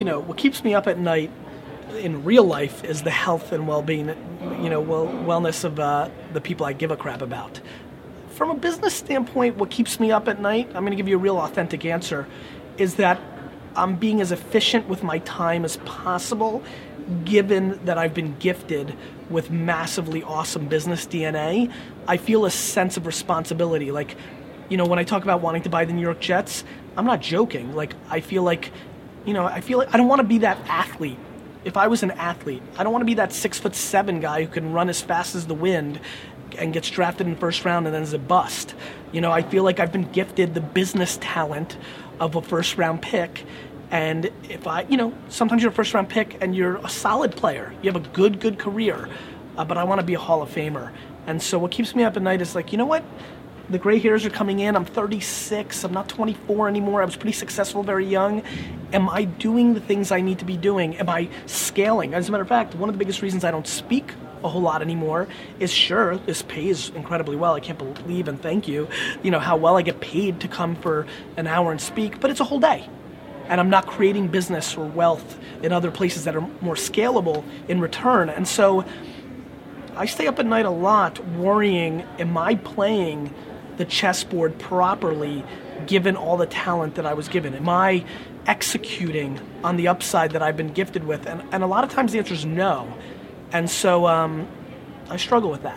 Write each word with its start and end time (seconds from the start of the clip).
you 0.00 0.06
know, 0.06 0.18
what 0.18 0.38
keeps 0.38 0.64
me 0.64 0.72
up 0.72 0.86
at 0.86 0.98
night 0.98 1.30
in 1.98 2.24
real 2.24 2.44
life 2.44 2.84
is 2.84 3.02
the 3.02 3.10
health 3.10 3.52
and 3.52 3.68
well-being, 3.68 4.08
you 4.62 4.70
know, 4.70 4.80
well, 4.80 5.06
wellness 5.06 5.62
of 5.62 5.78
uh, 5.78 6.08
the 6.32 6.40
people 6.40 6.64
I 6.64 6.72
give 6.72 6.90
a 6.90 6.96
crap 6.96 7.20
about. 7.20 7.60
From 8.30 8.48
a 8.48 8.54
business 8.54 8.94
standpoint, 8.94 9.58
what 9.58 9.68
keeps 9.68 10.00
me 10.00 10.10
up 10.10 10.26
at 10.26 10.40
night, 10.40 10.68
I'm 10.68 10.84
going 10.84 10.92
to 10.92 10.96
give 10.96 11.06
you 11.06 11.16
a 11.16 11.20
real 11.20 11.36
authentic 11.36 11.84
answer, 11.84 12.26
is 12.78 12.94
that 12.94 13.20
I'm 13.76 13.96
being 13.96 14.22
as 14.22 14.32
efficient 14.32 14.88
with 14.88 15.02
my 15.02 15.18
time 15.18 15.66
as 15.66 15.76
possible, 15.84 16.62
given 17.26 17.78
that 17.84 17.98
I've 17.98 18.14
been 18.14 18.34
gifted 18.38 18.96
with 19.28 19.50
massively 19.50 20.22
awesome 20.22 20.66
business 20.66 21.04
DNA. 21.04 21.70
I 22.08 22.16
feel 22.16 22.46
a 22.46 22.50
sense 22.50 22.96
of 22.96 23.04
responsibility. 23.04 23.92
Like, 23.92 24.16
you 24.70 24.78
know, 24.78 24.86
when 24.86 24.98
I 24.98 25.04
talk 25.04 25.24
about 25.24 25.42
wanting 25.42 25.64
to 25.64 25.68
buy 25.68 25.84
the 25.84 25.92
New 25.92 26.00
York 26.00 26.20
Jets, 26.20 26.64
I'm 26.96 27.04
not 27.04 27.20
joking. 27.20 27.74
Like, 27.74 27.92
I 28.08 28.20
feel 28.20 28.42
like 28.42 28.72
you 29.24 29.34
know, 29.34 29.44
I 29.44 29.60
feel 29.60 29.78
like 29.78 29.92
I 29.92 29.96
don't 29.96 30.08
want 30.08 30.20
to 30.20 30.26
be 30.26 30.38
that 30.38 30.58
athlete. 30.66 31.18
If 31.64 31.76
I 31.76 31.88
was 31.88 32.02
an 32.02 32.12
athlete, 32.12 32.62
I 32.78 32.84
don't 32.84 32.92
want 32.92 33.02
to 33.02 33.06
be 33.06 33.14
that 33.14 33.32
six 33.32 33.58
foot 33.58 33.74
seven 33.74 34.20
guy 34.20 34.44
who 34.44 34.50
can 34.50 34.72
run 34.72 34.88
as 34.88 35.00
fast 35.00 35.34
as 35.34 35.46
the 35.46 35.54
wind 35.54 36.00
and 36.58 36.72
gets 36.72 36.90
drafted 36.90 37.26
in 37.26 37.34
the 37.34 37.40
first 37.40 37.64
round 37.64 37.86
and 37.86 37.94
then 37.94 38.02
is 38.02 38.12
a 38.12 38.18
bust. 38.18 38.74
You 39.12 39.20
know, 39.20 39.30
I 39.30 39.42
feel 39.42 39.62
like 39.62 39.78
I've 39.78 39.92
been 39.92 40.10
gifted 40.10 40.54
the 40.54 40.60
business 40.60 41.18
talent 41.20 41.76
of 42.18 42.34
a 42.36 42.42
first 42.42 42.78
round 42.78 43.02
pick. 43.02 43.44
And 43.90 44.30
if 44.48 44.66
I, 44.66 44.82
you 44.82 44.96
know, 44.96 45.12
sometimes 45.28 45.62
you're 45.62 45.72
a 45.72 45.74
first 45.74 45.92
round 45.94 46.08
pick 46.08 46.38
and 46.40 46.54
you're 46.54 46.76
a 46.76 46.88
solid 46.88 47.32
player, 47.32 47.74
you 47.82 47.92
have 47.92 48.02
a 48.02 48.08
good, 48.08 48.40
good 48.40 48.58
career, 48.58 49.08
uh, 49.56 49.64
but 49.64 49.76
I 49.76 49.84
want 49.84 50.00
to 50.00 50.06
be 50.06 50.14
a 50.14 50.18
Hall 50.18 50.42
of 50.42 50.50
Famer. 50.50 50.92
And 51.26 51.42
so 51.42 51.58
what 51.58 51.70
keeps 51.70 51.94
me 51.94 52.04
up 52.04 52.16
at 52.16 52.22
night 52.22 52.40
is 52.40 52.54
like, 52.54 52.72
you 52.72 52.78
know 52.78 52.86
what? 52.86 53.04
The 53.70 53.78
gray 53.78 53.98
hairs 53.98 54.26
are 54.26 54.30
coming 54.30 54.58
in. 54.58 54.74
I'm 54.74 54.84
36. 54.84 55.84
I'm 55.84 55.92
not 55.92 56.08
24 56.08 56.68
anymore. 56.68 57.02
I 57.02 57.04
was 57.04 57.16
pretty 57.16 57.36
successful 57.36 57.82
very 57.82 58.06
young. 58.06 58.42
Am 58.92 59.08
I 59.08 59.24
doing 59.24 59.74
the 59.74 59.80
things 59.80 60.10
I 60.10 60.20
need 60.20 60.40
to 60.40 60.44
be 60.44 60.56
doing? 60.56 60.96
Am 60.96 61.08
I 61.08 61.28
scaling? 61.46 62.12
As 62.12 62.28
a 62.28 62.32
matter 62.32 62.42
of 62.42 62.48
fact, 62.48 62.74
one 62.74 62.88
of 62.88 62.94
the 62.94 62.98
biggest 62.98 63.22
reasons 63.22 63.44
I 63.44 63.50
don't 63.50 63.66
speak 63.66 64.12
a 64.42 64.48
whole 64.48 64.62
lot 64.62 64.82
anymore 64.82 65.28
is 65.60 65.70
sure 65.70 66.16
this 66.16 66.42
pays 66.42 66.90
incredibly 66.90 67.36
well. 67.36 67.54
I 67.54 67.60
can't 67.60 67.78
believe 67.78 68.26
and 68.26 68.40
thank 68.40 68.66
you, 68.66 68.88
you 69.22 69.30
know 69.30 69.38
how 69.38 69.56
well 69.56 69.76
I 69.76 69.82
get 69.82 70.00
paid 70.00 70.40
to 70.40 70.48
come 70.48 70.74
for 70.76 71.06
an 71.36 71.46
hour 71.46 71.70
and 71.70 71.80
speak, 71.80 72.20
but 72.20 72.30
it's 72.30 72.40
a 72.40 72.44
whole 72.44 72.60
day. 72.60 72.88
And 73.48 73.60
I'm 73.60 73.70
not 73.70 73.86
creating 73.86 74.28
business 74.28 74.76
or 74.76 74.86
wealth 74.86 75.38
in 75.62 75.72
other 75.72 75.90
places 75.90 76.24
that 76.24 76.34
are 76.36 76.40
more 76.60 76.76
scalable 76.76 77.44
in 77.68 77.80
return. 77.80 78.30
And 78.30 78.48
so 78.48 78.84
I 79.96 80.06
stay 80.06 80.26
up 80.26 80.38
at 80.38 80.46
night 80.46 80.66
a 80.66 80.70
lot 80.70 81.24
worrying, 81.34 82.02
am 82.18 82.38
I 82.38 82.54
playing 82.54 83.34
the 83.76 83.84
chessboard 83.84 84.58
properly 84.58 85.44
given 85.86 86.16
all 86.16 86.36
the 86.36 86.46
talent 86.46 86.96
that 86.96 87.06
I 87.06 87.14
was 87.14 87.28
given? 87.28 87.54
Am 87.54 87.68
I 87.68 88.04
executing 88.46 89.40
on 89.62 89.76
the 89.76 89.88
upside 89.88 90.32
that 90.32 90.42
I've 90.42 90.56
been 90.56 90.72
gifted 90.72 91.04
with? 91.04 91.26
And, 91.26 91.42
and 91.52 91.62
a 91.62 91.66
lot 91.66 91.84
of 91.84 91.90
times 91.90 92.12
the 92.12 92.18
answer 92.18 92.34
is 92.34 92.44
no. 92.44 92.92
And 93.52 93.68
so 93.70 94.06
um, 94.06 94.48
I 95.08 95.16
struggle 95.16 95.50
with 95.50 95.62
that. 95.62 95.68